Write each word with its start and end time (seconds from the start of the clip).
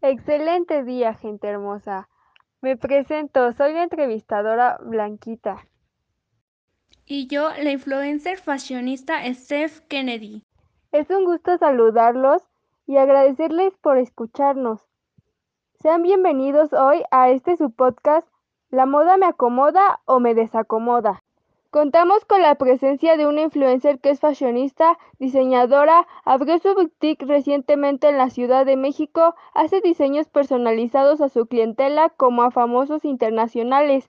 Excelente 0.00 0.84
día, 0.84 1.14
gente 1.14 1.48
hermosa. 1.48 2.08
Me 2.60 2.76
presento, 2.76 3.52
soy 3.54 3.72
la 3.72 3.82
entrevistadora 3.82 4.78
Blanquita. 4.80 5.66
Y 7.04 7.26
yo, 7.26 7.50
la 7.50 7.72
influencer 7.72 8.38
fashionista 8.38 9.20
Steph 9.34 9.80
Kennedy. 9.88 10.44
Es 10.92 11.10
un 11.10 11.24
gusto 11.24 11.58
saludarlos 11.58 12.42
y 12.86 12.96
agradecerles 12.96 13.76
por 13.78 13.98
escucharnos. 13.98 14.80
Sean 15.80 16.02
bienvenidos 16.02 16.72
hoy 16.72 17.02
a 17.10 17.30
este 17.30 17.56
su 17.56 17.72
podcast 17.72 18.28
¿La 18.70 18.86
moda 18.86 19.16
me 19.16 19.26
acomoda 19.26 20.00
o 20.04 20.20
me 20.20 20.34
desacomoda? 20.34 21.24
Contamos 21.70 22.24
con 22.24 22.40
la 22.40 22.54
presencia 22.54 23.18
de 23.18 23.26
una 23.26 23.42
influencer 23.42 24.00
que 24.00 24.08
es 24.08 24.20
fashionista, 24.20 24.98
diseñadora, 25.18 26.06
abrió 26.24 26.58
su 26.60 26.74
boutique 26.74 27.26
recientemente 27.26 28.08
en 28.08 28.16
la 28.16 28.30
Ciudad 28.30 28.64
de 28.64 28.78
México, 28.78 29.34
hace 29.52 29.82
diseños 29.82 30.28
personalizados 30.28 31.20
a 31.20 31.28
su 31.28 31.46
clientela 31.46 32.08
como 32.08 32.42
a 32.42 32.50
famosos 32.50 33.04
internacionales. 33.04 34.06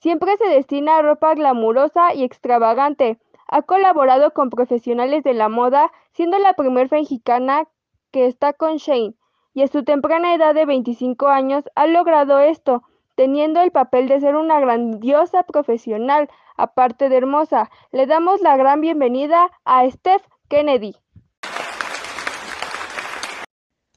Siempre 0.00 0.38
se 0.38 0.48
destina 0.48 0.96
a 0.96 1.02
ropa 1.02 1.34
glamurosa 1.34 2.14
y 2.14 2.24
extravagante. 2.24 3.18
Ha 3.48 3.60
colaborado 3.60 4.32
con 4.32 4.48
profesionales 4.48 5.24
de 5.24 5.34
la 5.34 5.50
moda, 5.50 5.92
siendo 6.14 6.38
la 6.38 6.54
primer 6.54 6.90
mexicana 6.90 7.68
que 8.12 8.24
está 8.24 8.54
con 8.54 8.76
Shane, 8.78 9.12
y 9.52 9.60
a 9.60 9.68
su 9.68 9.84
temprana 9.84 10.34
edad 10.34 10.54
de 10.54 10.64
25 10.64 11.28
años 11.28 11.64
ha 11.74 11.86
logrado 11.86 12.38
esto 12.38 12.82
teniendo 13.14 13.60
el 13.60 13.70
papel 13.70 14.08
de 14.08 14.20
ser 14.20 14.36
una 14.36 14.60
grandiosa 14.60 15.44
profesional, 15.44 16.28
aparte 16.56 17.08
de 17.08 17.16
hermosa. 17.16 17.70
Le 17.92 18.06
damos 18.06 18.40
la 18.40 18.56
gran 18.56 18.80
bienvenida 18.80 19.50
a 19.64 19.88
Steph 19.90 20.22
Kennedy. 20.48 20.96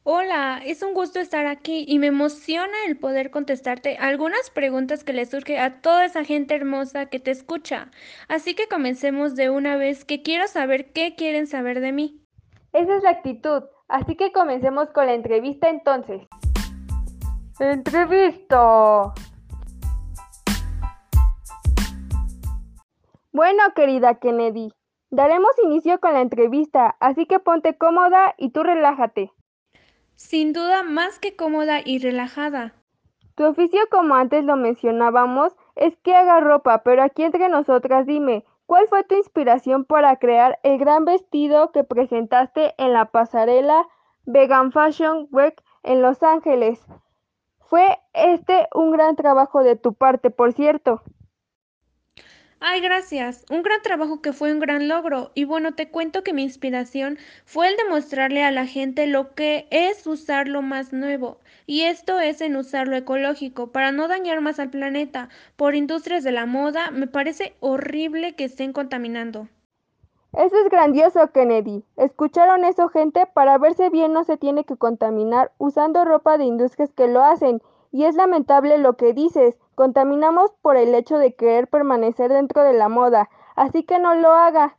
Hola, 0.10 0.62
es 0.64 0.84
un 0.84 0.94
gusto 0.94 1.20
estar 1.20 1.48
aquí 1.48 1.84
y 1.86 2.00
me 2.00 2.08
emociona 2.08 2.78
el 2.88 2.98
poder 2.98 3.30
contestarte 3.30 3.98
algunas 3.98 4.50
preguntas 4.50 5.04
que 5.04 5.12
le 5.12 5.26
surge 5.26 5.60
a 5.60 5.82
toda 5.82 6.06
esa 6.06 6.24
gente 6.24 6.56
hermosa 6.56 7.08
que 7.08 7.20
te 7.20 7.32
escucha. 7.32 7.92
Así 8.30 8.56
que 8.56 8.70
comencemos 8.70 9.36
de 9.36 9.50
una 9.50 9.76
vez 9.76 10.06
que 10.06 10.22
quiero 10.22 10.48
saber 10.48 10.94
qué 10.94 11.16
quieren 11.16 11.46
saber 11.46 11.82
de 11.82 11.92
mí. 11.92 12.24
Esa 12.72 12.96
es 12.96 13.04
la 13.04 13.10
actitud, 13.10 13.64
así 13.90 14.16
que 14.16 14.32
comencemos 14.32 14.90
con 14.92 15.08
la 15.08 15.14
entrevista 15.14 15.68
entonces. 15.68 16.22
Entrevista. 17.60 19.14
Bueno, 23.38 23.62
querida 23.76 24.16
Kennedy, 24.16 24.74
daremos 25.12 25.52
inicio 25.64 26.00
con 26.00 26.14
la 26.14 26.22
entrevista, 26.22 26.98
así 27.00 27.28
que 27.28 27.38
ponte 27.38 27.78
cómoda 27.78 28.34
y 28.36 28.50
tú 28.50 28.64
relájate. 28.64 29.32
Sin 30.16 30.54
duda, 30.54 30.82
más 30.82 31.20
que 31.20 31.36
cómoda 31.36 31.80
y 31.86 32.00
relajada. 32.00 32.74
Tu 33.36 33.46
oficio, 33.46 33.80
como 33.92 34.16
antes 34.16 34.44
lo 34.44 34.56
mencionábamos, 34.56 35.56
es 35.76 35.96
que 35.98 36.16
haga 36.16 36.40
ropa, 36.40 36.82
pero 36.82 37.04
aquí 37.04 37.22
entre 37.22 37.48
nosotras 37.48 38.08
dime, 38.08 38.44
¿cuál 38.66 38.88
fue 38.88 39.04
tu 39.04 39.14
inspiración 39.14 39.86
para 39.86 40.16
crear 40.16 40.58
el 40.64 40.80
gran 40.80 41.06
vestido 41.06 41.72
que 41.72 41.84
presentaste 41.84 42.74
en 42.80 42.92
la 42.92 43.06
pasarela 43.06 43.88
Vegan 44.26 44.72
Fashion 44.72 45.28
Week 45.30 45.62
en 45.84 46.02
Los 46.02 46.24
Ángeles? 46.24 46.84
Fue 47.60 48.00
este 48.14 48.68
un 48.74 48.90
gran 48.90 49.16
trabajo 49.16 49.62
de 49.62 49.76
tu 49.76 49.94
parte, 49.94 50.32
por 50.32 50.54
cierto. 50.54 51.04
Ay, 52.60 52.82
gracias. 52.82 53.46
Un 53.52 53.62
gran 53.62 53.84
trabajo 53.84 54.20
que 54.20 54.34
fue 54.34 54.52
un 54.52 54.60
gran 54.60 54.88
logro. 54.88 55.32
Y 55.36 55.44
bueno, 55.44 55.76
te 55.76 55.90
cuento 55.92 56.24
que 56.24 56.34
mi 56.34 56.42
inspiración 56.42 57.20
fue 57.46 57.68
el 57.68 57.78
de 57.78 57.88
mostrarle 57.88 58.44
a 58.44 58.50
la 58.52 58.66
gente 58.66 59.06
lo 59.06 59.36
que 59.36 59.68
es 59.70 60.08
usar 60.08 60.48
lo 60.48 60.64
más 60.64 60.92
nuevo. 60.92 61.38
Y 61.68 61.84
esto 61.84 62.20
es 62.20 62.42
en 62.42 62.56
usar 62.56 62.88
lo 62.88 62.96
ecológico, 62.96 63.68
para 63.72 63.92
no 63.92 64.08
dañar 64.08 64.42
más 64.42 64.60
al 64.60 64.72
planeta. 64.72 65.30
Por 65.56 65.76
industrias 65.76 66.24
de 66.24 66.32
la 66.32 66.48
moda, 66.48 66.90
me 66.90 67.06
parece 67.06 67.56
horrible 67.60 68.34
que 68.34 68.46
estén 68.46 68.74
contaminando. 68.74 69.48
Eso 70.34 70.60
es 70.60 70.70
grandioso, 70.70 71.32
Kennedy. 71.32 71.84
¿Escucharon 71.96 72.66
eso, 72.66 72.90
gente? 72.90 73.28
Para 73.28 73.60
verse 73.60 73.90
bien 73.92 74.14
no 74.14 74.24
se 74.24 74.38
tiene 74.38 74.64
que 74.64 74.78
contaminar 74.78 75.52
usando 75.60 76.06
ropa 76.06 76.40
de 76.40 76.46
industrias 76.46 76.92
que 76.94 77.08
lo 77.08 77.24
hacen. 77.24 77.62
Y 77.92 78.06
es 78.06 78.16
lamentable 78.16 78.80
lo 78.80 78.98
que 78.98 79.14
dices. 79.14 79.56
Contaminamos 79.78 80.50
por 80.64 80.76
el 80.76 80.96
hecho 80.96 81.20
de 81.20 81.36
querer 81.36 81.68
permanecer 81.68 82.32
dentro 82.32 82.64
de 82.64 82.74
la 82.74 82.90
moda. 82.90 83.30
Así 83.56 83.84
que 83.84 84.00
no 84.00 84.16
lo 84.16 84.32
haga. 84.32 84.76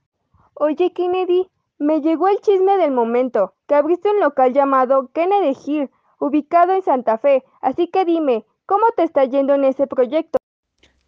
Oye, 0.54 0.92
Kennedy, 0.92 1.48
me 1.78 2.00
llegó 2.00 2.26
el 2.26 2.40
chisme 2.40 2.76
del 2.78 2.90
momento, 2.90 3.54
que 3.68 3.76
abriste 3.76 4.10
un 4.10 4.18
local 4.18 4.52
llamado 4.52 5.12
Kennedy 5.12 5.56
Hill, 5.64 5.90
ubicado 6.18 6.72
en 6.72 6.82
Santa 6.82 7.16
Fe. 7.16 7.44
Así 7.60 7.86
que 7.86 8.04
dime, 8.04 8.44
¿cómo 8.66 8.86
te 8.96 9.04
está 9.04 9.24
yendo 9.24 9.54
en 9.54 9.62
ese 9.62 9.86
proyecto? 9.86 10.36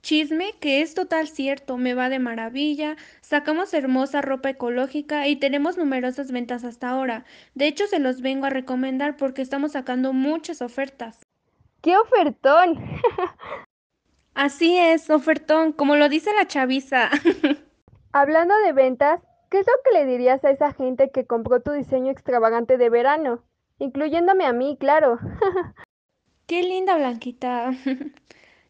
Chisme 0.03 0.53
que 0.61 0.83
es 0.83 0.95
total 0.95 1.27
cierto, 1.27 1.77
me 1.77 1.95
va 1.95 2.09
de 2.11 2.21
maravilla, 2.21 2.95
sacamos 3.23 3.75
hermosa 3.75 4.23
ropa 4.23 4.51
ecológica 4.51 5.27
y 5.27 5.35
tenemos 5.35 5.77
numerosas 5.77 6.31
ventas 6.31 6.63
hasta 6.63 6.91
ahora. 6.91 7.25
De 7.57 7.67
hecho, 7.67 7.89
se 7.89 7.99
los 7.99 8.21
vengo 8.21 8.47
a 8.47 8.51
recomendar 8.51 9.17
porque 9.17 9.43
estamos 9.43 9.73
sacando 9.73 10.13
muchas 10.13 10.63
ofertas. 10.63 11.19
¡Qué 11.83 11.97
ofertón! 11.97 12.79
Así 14.35 14.79
es, 14.79 15.11
ofertón, 15.11 15.73
como 15.73 15.97
lo 15.97 16.09
dice 16.09 16.33
la 16.35 16.47
chaviza. 16.47 17.11
Hablando 18.13 18.57
de 18.65 18.73
ventas, 18.73 19.21
¿qué 19.51 19.61
es 19.61 19.67
lo 19.67 19.73
que 19.85 19.99
le 19.99 20.07
dirías 20.07 20.45
a 20.45 20.51
esa 20.51 20.73
gente 20.73 21.11
que 21.11 21.27
compró 21.27 21.61
tu 21.61 21.73
diseño 21.73 22.11
extravagante 22.11 22.77
de 22.77 22.91
verano? 22.91 23.43
Incluyéndome 23.79 24.45
a 24.45 24.53
mí, 24.53 24.77
claro. 24.79 25.19
Qué 26.47 26.63
linda, 26.63 26.97
Blanquita. 26.97 27.73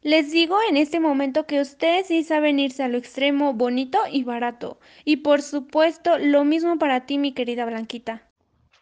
Les 0.02 0.30
digo 0.30 0.56
en 0.68 0.76
este 0.76 0.98
momento 0.98 1.46
que 1.46 1.60
ustedes 1.60 2.06
sí 2.06 2.24
saben 2.24 2.58
irse 2.58 2.82
a 2.82 2.88
lo 2.88 2.96
extremo, 2.96 3.52
bonito 3.52 3.98
y 4.10 4.24
barato. 4.24 4.78
Y 5.04 5.18
por 5.18 5.42
supuesto, 5.42 6.18
lo 6.18 6.44
mismo 6.44 6.78
para 6.78 7.06
ti, 7.06 7.18
mi 7.18 7.32
querida 7.32 7.66
Blanquita. 7.66 8.22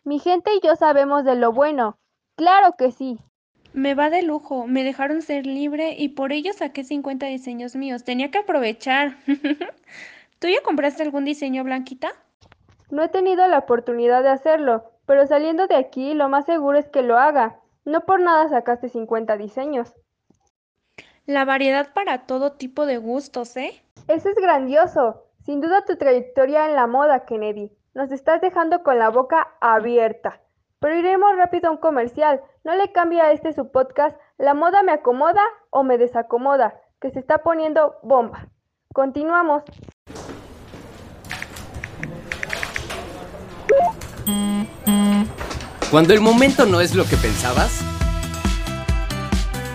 Mi 0.05 0.21
gente 0.21 0.51
y 0.55 0.61
yo 0.65 0.77
sabemos 0.77 1.25
de 1.25 1.35
lo 1.35 1.53
bueno. 1.53 1.99
Claro 2.37 2.75
que 2.79 2.93
sí. 2.93 3.19
Me 3.79 3.95
va 3.95 4.11
de 4.11 4.23
lujo, 4.23 4.67
me 4.67 4.83
dejaron 4.83 5.23
ser 5.23 5.47
libre 5.47 5.95
y 5.97 6.09
por 6.09 6.33
ello 6.33 6.53
saqué 6.53 6.83
50 6.83 7.27
diseños 7.27 7.77
míos. 7.77 8.03
Tenía 8.03 8.29
que 8.33 8.39
aprovechar. 8.39 9.19
¿Tú 10.41 10.49
ya 10.49 10.61
compraste 10.65 11.05
algún 11.05 11.25
diseño, 11.25 11.63
Blanquita? 11.63 12.09
No 12.91 13.05
he 13.05 13.09
tenido 13.09 13.47
la 13.47 13.59
oportunidad 13.59 14.25
de 14.25 14.31
hacerlo, 14.31 14.91
pero 15.07 15.29
saliendo 15.29 15.69
de 15.69 15.77
aquí 15.77 16.15
lo 16.15 16.29
más 16.29 16.45
seguro 16.45 16.77
es 16.77 16.89
que 16.89 17.03
lo 17.03 17.19
haga. 17.19 17.61
No 17.85 18.01
por 18.01 18.19
nada 18.19 18.49
sacaste 18.49 18.89
50 18.89 19.37
diseños. 19.37 19.95
La 21.27 21.45
variedad 21.45 21.93
para 21.93 22.27
todo 22.27 22.55
tipo 22.55 22.85
de 22.85 22.99
gustos, 22.99 23.57
¿eh? 23.57 23.81
Eso 24.09 24.29
es 24.29 24.35
grandioso. 24.35 25.23
Sin 25.45 25.61
duda 25.61 25.85
tu 25.85 25.95
trayectoria 25.95 26.69
en 26.69 26.75
la 26.75 26.89
moda, 26.89 27.25
Kennedy. 27.27 27.71
Nos 27.95 28.11
estás 28.11 28.41
dejando 28.41 28.83
con 28.83 28.99
la 28.99 29.11
boca 29.11 29.55
abierta. 29.61 30.41
Pero 30.81 30.97
iremos 30.97 31.37
rápido 31.37 31.69
a 31.69 31.73
un 31.73 31.79
comercial. 31.79 32.41
No 32.65 32.75
le 32.75 32.93
cambie 32.93 33.21
a 33.21 33.33
este 33.33 33.53
su 33.53 33.71
podcast 33.71 34.17
La 34.39 34.55
moda 34.55 34.83
me 34.83 34.93
acomoda 34.93 35.43
o 35.71 35.83
me 35.83 35.99
desacomoda, 35.99 36.81
que 37.01 37.11
se 37.11 37.19
está 37.19 37.39
poniendo 37.39 37.97
bomba. 38.03 38.49
Continuamos. 38.95 39.65
Cuando 45.91 46.13
el 46.13 46.21
momento 46.21 46.67
no 46.67 46.81
es 46.81 46.95
lo 46.95 47.05
que 47.05 47.17
pensabas, 47.17 47.81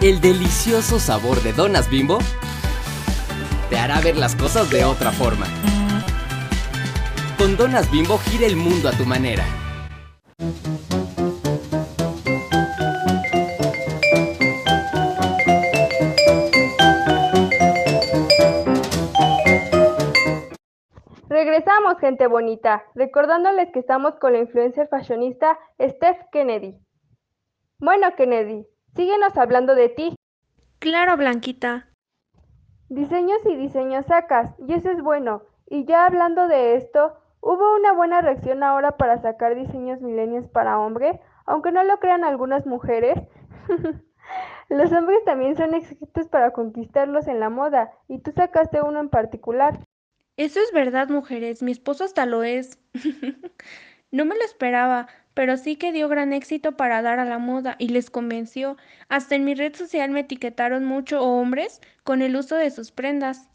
el 0.02 0.22
delicioso 0.22 1.00
sabor 1.00 1.42
de 1.42 1.54
Donas 1.54 1.90
Bimbo 1.90 2.20
te 3.70 3.78
hará 3.78 4.00
ver 4.00 4.16
las 4.16 4.36
cosas 4.36 4.70
de 4.70 4.86
otra 4.86 5.12
forma. 5.12 5.48
Con 7.38 7.58
Donas 7.58 7.90
Bimbo 7.92 8.20
gira 8.20 8.46
el 8.46 8.56
mundo 8.56 8.90
a 8.90 8.92
tu 8.92 9.06
manera. 9.06 9.44
Gente 21.98 22.28
bonita, 22.28 22.84
recordándoles 22.96 23.72
que 23.72 23.80
estamos 23.80 24.16
con 24.16 24.34
la 24.34 24.40
influencer 24.40 24.88
fashionista 24.88 25.58
Steph 25.80 26.18
Kennedy. 26.32 26.78
Bueno, 27.80 28.16
Kennedy, 28.16 28.66
síguenos 28.96 29.38
hablando 29.38 29.76
de 29.76 29.90
ti. 29.90 30.16
Claro, 30.80 31.18
Blanquita. 31.18 31.88
Diseños 32.90 33.40
y 33.46 33.56
diseños 33.56 34.06
sacas, 34.06 34.54
y 34.60 34.74
eso 34.74 34.92
es 34.92 35.02
bueno. 35.02 35.44
Y 35.68 35.86
ya 35.86 36.06
hablando 36.06 36.48
de 36.48 36.76
esto, 36.76 37.16
hubo 37.42 37.76
una 37.76 37.94
buena 37.94 38.22
reacción 38.22 38.64
ahora 38.64 38.98
para 38.98 39.22
sacar 39.22 39.56
diseños 39.56 40.02
milenios 40.02 40.48
para 40.48 40.80
hombre, 40.80 41.20
aunque 41.46 41.72
no 41.72 41.84
lo 41.84 42.00
crean 42.00 42.24
algunas 42.24 42.66
mujeres. 42.66 43.18
Los 44.70 44.92
hombres 44.92 45.24
también 45.26 45.56
son 45.56 45.74
exquisitos 45.74 46.28
para 46.28 46.52
conquistarlos 46.52 47.28
en 47.28 47.40
la 47.40 47.50
moda, 47.50 47.92
y 48.08 48.20
tú 48.20 48.32
sacaste 48.32 48.82
uno 48.82 49.00
en 49.00 49.10
particular. 49.10 49.80
Eso 50.38 50.60
es 50.60 50.72
verdad, 50.72 51.10
mujeres. 51.10 51.62
Mi 51.62 51.72
esposo 51.72 52.04
hasta 52.04 52.26
lo 52.26 52.44
es. 52.44 52.80
No 54.14 54.26
me 54.26 54.36
lo 54.36 54.44
esperaba, 54.44 55.08
pero 55.34 55.58
sí 55.58 55.76
que 55.76 55.92
dio 55.92 56.08
gran 56.08 56.34
éxito 56.34 56.78
para 56.78 57.02
dar 57.02 57.18
a 57.18 57.26
la 57.26 57.40
moda 57.40 57.76
y 57.80 57.90
les 57.90 58.12
convenció. 58.12 58.78
Hasta 59.10 59.34
en 59.34 59.44
mi 59.44 59.56
red 59.56 59.76
social 59.76 60.12
me 60.12 60.20
etiquetaron 60.20 60.86
mucho 60.86 61.24
hombres 61.24 61.82
con 62.04 62.22
el 62.22 62.36
uso 62.36 62.56
de 62.56 62.70
sus 62.70 62.92
prendas. 62.92 63.50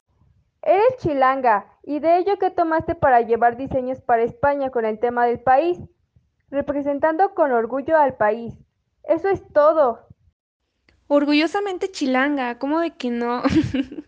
Eres 0.63 0.97
chilanga, 0.99 1.67
¿y 1.85 2.01
de 2.01 2.19
ello 2.19 2.41
qué 2.41 2.51
tomaste 2.51 2.97
para 2.97 3.21
llevar 3.21 3.57
diseños 3.57 4.01
para 4.01 4.25
España 4.25 4.71
con 4.71 4.85
el 4.85 4.99
tema 4.99 5.27
del 5.27 5.39
país? 5.39 5.79
Representando 6.51 7.35
con 7.35 7.53
orgullo 7.53 7.97
al 7.97 8.17
país. 8.17 8.55
Eso 9.05 9.29
es 9.29 9.41
todo. 9.53 10.09
Orgullosamente 11.07 11.93
chilanga, 11.93 12.59
¿cómo 12.59 12.81
de 12.81 12.97
que 12.97 13.11
no? 13.11 13.43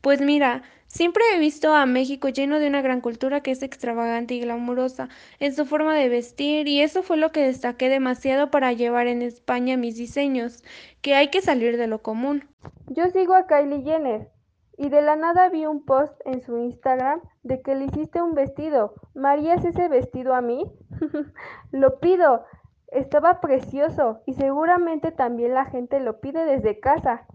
Pues 0.00 0.22
mira, 0.22 0.62
siempre 0.90 1.22
he 1.32 1.38
visto 1.38 1.72
a 1.72 1.86
México 1.86 2.28
lleno 2.28 2.58
de 2.58 2.66
una 2.66 2.82
gran 2.82 3.00
cultura 3.00 3.40
que 3.40 3.52
es 3.52 3.62
extravagante 3.62 4.34
y 4.34 4.40
glamurosa 4.40 5.08
en 5.38 5.54
su 5.54 5.64
forma 5.64 5.94
de 5.94 6.08
vestir 6.08 6.68
y 6.68 6.82
eso 6.82 7.02
fue 7.02 7.16
lo 7.16 7.32
que 7.32 7.46
destaqué 7.46 7.88
demasiado 7.88 8.50
para 8.50 8.72
llevar 8.72 9.06
en 9.06 9.22
España 9.22 9.76
mis 9.76 9.96
diseños, 9.96 10.62
que 11.00 11.14
hay 11.14 11.28
que 11.28 11.40
salir 11.40 11.76
de 11.76 11.86
lo 11.86 12.02
común. 12.02 12.48
Yo 12.88 13.08
sigo 13.10 13.34
a 13.34 13.46
Kylie 13.46 13.82
Jenner 13.82 14.28
y 14.76 14.88
de 14.88 15.00
la 15.02 15.14
nada 15.14 15.48
vi 15.48 15.66
un 15.66 15.84
post 15.84 16.14
en 16.24 16.42
su 16.42 16.58
Instagram 16.58 17.20
de 17.42 17.62
que 17.62 17.74
le 17.74 17.84
hiciste 17.84 18.20
un 18.20 18.34
vestido. 18.34 18.94
¿Marías 19.14 19.64
ese 19.64 19.88
vestido 19.88 20.34
a 20.34 20.40
mí? 20.40 20.64
lo 21.70 22.00
pido. 22.00 22.44
Estaba 22.88 23.40
precioso 23.40 24.22
y 24.26 24.34
seguramente 24.34 25.12
también 25.12 25.54
la 25.54 25.66
gente 25.66 26.00
lo 26.00 26.20
pide 26.20 26.44
desde 26.44 26.80
casa. 26.80 27.26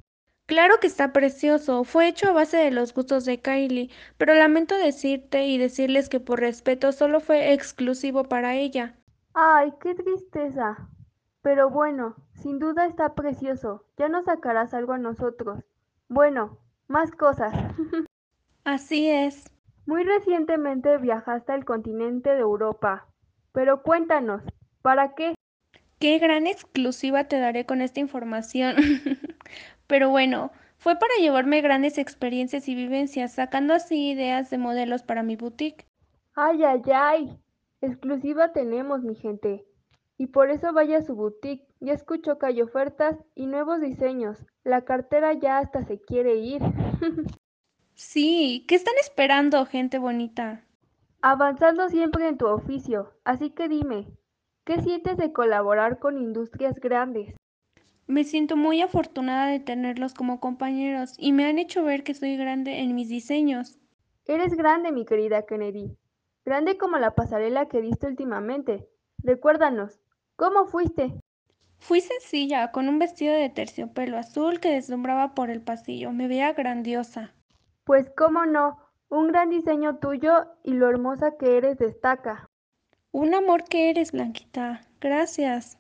Claro 0.46 0.80
que 0.80 0.86
está 0.86 1.12
precioso, 1.12 1.84
fue 1.84 2.08
hecho 2.08 2.30
a 2.30 2.34
base 2.34 2.58
de 2.58 2.70
los 2.70 2.94
gustos 2.94 3.26
de 3.26 3.42
Kylie, 3.42 3.90
pero 4.18 4.36
lamento 4.36 4.76
decirte 4.76 5.48
y 5.48 5.58
decirles 5.58 6.08
que 6.08 6.20
por 6.20 6.40
respeto 6.40 6.92
solo 6.92 7.20
fue 7.20 7.54
exclusivo 7.54 8.26
para 8.26 8.56
ella. 8.56 8.96
Ay, 9.34 9.74
qué 9.82 9.96
tristeza. 9.96 10.88
Pero 11.42 11.70
bueno, 11.70 12.16
sin 12.34 12.60
duda 12.60 12.86
está 12.86 13.16
precioso. 13.16 13.86
Ya 13.98 14.08
nos 14.08 14.26
sacarás 14.26 14.74
algo 14.74 14.94
a 14.94 15.00
nosotros. 15.00 15.64
Bueno, 16.10 16.60
más 16.88 17.12
cosas. 17.12 17.54
Así 18.64 19.10
es. 19.10 19.52
Muy 19.88 20.04
recientemente 20.04 20.98
viajaste 20.98 21.54
al 21.54 21.66
continente 21.66 22.30
de 22.32 22.40
Europa. 22.40 23.08
Pero 23.52 23.82
cuéntanos, 23.82 24.44
¿para 24.82 25.16
qué? 25.16 25.36
Qué 26.00 26.20
gran 26.20 26.46
exclusiva 26.46 27.24
te 27.28 27.40
daré 27.40 27.66
con 27.66 27.82
esta 27.82 28.00
información. 28.00 28.76
Pero 29.88 30.10
bueno, 30.10 30.52
fue 30.78 30.96
para 30.98 31.16
llevarme 31.20 31.62
grandes 31.62 31.98
experiencias 31.98 32.68
y 32.68 32.76
vivencias, 32.76 33.34
sacando 33.34 33.74
así 33.74 34.12
ideas 34.12 34.50
de 34.50 34.58
modelos 34.58 35.04
para 35.04 35.24
mi 35.24 35.36
boutique. 35.36 35.88
Ay, 36.36 36.64
ay, 36.64 36.82
ay. 36.94 37.40
Exclusiva 37.82 38.52
tenemos, 38.52 39.04
mi 39.04 39.16
gente. 39.16 39.66
Y 40.18 40.28
por 40.28 40.50
eso 40.50 40.74
vaya 40.74 41.00
a 41.00 41.02
su 41.02 41.16
boutique. 41.16 41.68
Ya 41.80 41.94
escucho 41.94 42.38
que 42.38 42.48
hay 42.48 42.62
ofertas 42.62 43.18
y 43.36 43.48
nuevos 43.48 43.82
diseños. 43.82 44.46
La 44.64 44.84
cartera 44.84 45.34
ya 45.34 45.60
hasta 45.60 45.84
se 45.84 46.00
quiere 46.00 46.36
ir. 46.36 46.62
sí, 47.94 48.66
¿qué 48.68 48.76
están 48.76 48.96
esperando, 49.02 49.66
gente 49.66 49.98
bonita? 49.98 50.66
Avanzando 51.22 51.90
siempre 51.90 52.28
en 52.28 52.38
tu 52.38 52.48
oficio. 52.48 53.14
Así 53.24 53.50
que 53.50 53.68
dime, 53.68 54.08
¿qué 54.64 54.82
sientes 54.82 55.18
de 55.18 55.34
colaborar 55.34 56.00
con 56.00 56.18
industrias 56.18 56.76
grandes? 56.80 57.36
Me 58.08 58.24
siento 58.24 58.56
muy 58.56 58.82
afortunada 58.82 59.48
de 59.48 59.60
tenerlos 59.60 60.14
como 60.14 60.40
compañeros 60.40 61.16
y 61.18 61.32
me 61.32 61.46
han 61.46 61.58
hecho 61.58 61.84
ver 61.84 62.04
que 62.04 62.14
soy 62.14 62.38
grande 62.38 62.80
en 62.80 62.94
mis 62.94 63.10
diseños. 63.10 63.80
Eres 64.26 64.54
grande, 64.56 64.92
mi 64.92 65.06
querida 65.06 65.46
Kennedy. 65.46 65.98
Grande 66.46 66.78
como 66.78 66.98
la 66.98 67.16
pasarela 67.16 67.68
que 67.68 67.82
viste 67.82 68.06
últimamente. 68.06 68.88
Recuérdanos, 69.24 70.00
¿cómo 70.36 70.66
fuiste? 70.66 71.16
Fui 71.80 72.00
sencilla, 72.00 72.72
con 72.72 72.90
un 72.90 73.00
vestido 73.00 73.34
de 73.34 73.50
terciopelo 73.50 74.18
azul 74.18 74.60
que 74.60 74.74
deslumbraba 74.74 75.34
por 75.34 75.50
el 75.50 75.62
pasillo. 75.62 76.12
Me 76.12 76.28
veía 76.28 76.54
grandiosa. 76.54 77.34
Pues 77.86 78.12
cómo 78.16 78.46
no, 78.46 78.78
un 79.10 79.28
gran 79.28 79.50
diseño 79.50 79.98
tuyo 79.98 80.46
y 80.64 80.74
lo 80.74 80.90
hermosa 80.90 81.38
que 81.38 81.58
eres 81.58 81.78
destaca. 81.80 82.48
Un 83.12 83.34
amor 83.34 83.64
que 83.64 83.90
eres, 83.90 84.12
Blanquita. 84.12 84.82
Gracias. 85.02 85.80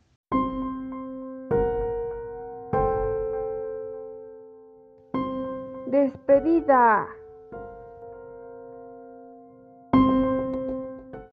Despedida. 6.05 7.07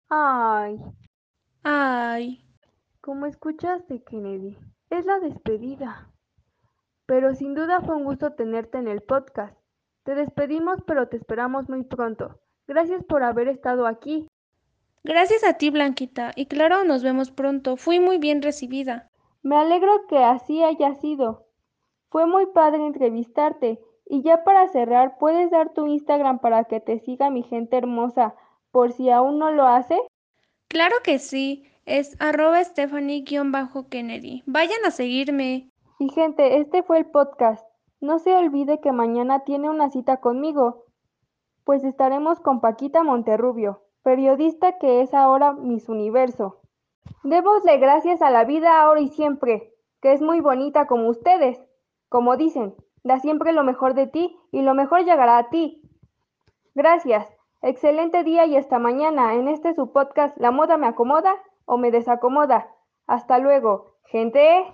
Ay. 0.09 0.81
Ay. 1.63 2.43
Como 3.03 3.27
escuchaste, 3.27 4.03
Kennedy, 4.03 4.57
es 4.89 5.05
la 5.05 5.19
despedida. 5.21 6.11
Pero 7.05 7.35
sin 7.35 7.55
duda 7.55 7.83
fue 7.83 7.97
un 7.97 8.05
gusto 8.05 8.33
tenerte 8.33 8.79
en 8.79 8.89
el 8.89 9.03
podcast. 9.03 9.55
Te 10.05 10.15
despedimos, 10.15 10.79
pero 10.87 11.07
te 11.07 11.19
esperamos 11.19 11.69
muy 11.69 11.85
pronto. 11.85 12.41
Gracias 12.67 13.05
por 13.05 13.23
haber 13.25 13.49
estado 13.49 13.87
aquí. 13.87 14.27
Gracias 15.05 15.45
a 15.45 15.59
ti, 15.59 15.69
Blanquita. 15.69 16.33
Y 16.35 16.47
claro, 16.47 16.85
nos 16.85 17.03
vemos 17.03 17.31
pronto. 17.31 17.77
Fui 17.77 18.01
muy 18.01 18.17
bien 18.17 18.41
recibida. 18.41 19.11
Me 19.43 19.57
alegro 19.57 20.07
que 20.09 20.17
así 20.17 20.65
haya 20.65 20.95
sido. 20.95 21.47
Fue 22.09 22.25
muy 22.25 22.47
padre 22.47 22.87
entrevistarte 22.87 23.79
y 24.13 24.21
ya 24.21 24.45
para 24.45 24.69
cerrar, 24.69 25.17
¿puedes 25.17 25.51
dar 25.51 25.73
tu 25.73 25.87
Instagram 25.87 26.39
para 26.41 26.65
que 26.65 26.81
te 26.81 26.99
siga 26.99 27.31
mi 27.31 27.43
gente 27.43 27.79
hermosa 27.79 28.35
por 28.71 28.93
si 28.93 29.09
aún 29.09 29.39
no 29.39 29.51
lo 29.53 29.67
hace? 29.67 29.99
Claro 30.69 30.97
que 31.03 31.19
sí, 31.19 31.65
es 31.87 32.15
arroba 32.21 32.63
Stephanie-Kennedy. 32.63 34.43
Vayan 34.45 34.85
a 34.85 34.91
seguirme. 34.91 35.71
Y 35.99 36.11
gente, 36.11 36.59
este 36.59 36.83
fue 36.83 36.99
el 36.99 37.07
podcast. 37.07 37.67
No 38.03 38.19
se 38.19 38.35
olvide 38.35 38.81
que 38.81 38.93
mañana 38.93 39.45
tiene 39.45 39.71
una 39.71 39.89
cita 39.89 40.19
conmigo, 40.19 40.85
pues 41.65 41.83
estaremos 41.83 42.39
con 42.39 42.61
Paquita 42.61 43.03
Monterrubio, 43.03 43.83
periodista 44.03 44.77
que 44.77 45.01
es 45.01 45.15
ahora 45.15 45.55
Miss 45.55 45.89
Universo. 45.89 46.61
Démosle 47.25 47.79
gracias 47.79 48.21
a 48.21 48.29
la 48.29 48.45
vida 48.45 48.83
ahora 48.83 49.01
y 49.01 49.09
siempre, 49.09 49.73
que 50.03 50.13
es 50.13 50.21
muy 50.21 50.41
bonita 50.41 50.87
como 50.87 51.09
ustedes, 51.09 51.59
como 52.11 52.37
dicen. 52.37 52.75
Da 53.05 53.19
siempre 53.19 53.53
lo 53.53 53.65
mejor 53.65 53.95
de 53.95 54.07
ti 54.07 54.37
y 54.51 54.63
lo 54.63 54.75
mejor 54.75 55.05
llegará 55.05 55.39
a 55.39 55.51
ti. 55.51 55.83
Gracias. 56.75 57.27
Excelente 57.63 58.25
día 58.25 58.45
y 58.47 58.57
hasta 58.57 58.79
mañana 58.79 59.35
en 59.35 59.47
este 59.49 59.75
su 59.75 59.93
podcast 59.93 60.37
La 60.39 60.51
moda 60.51 60.77
me 60.77 60.87
acomoda 60.87 61.35
o 61.65 61.79
me 61.79 61.91
desacomoda. 61.91 62.69
Hasta 63.07 63.39
luego, 63.39 63.97
gente. 64.05 64.65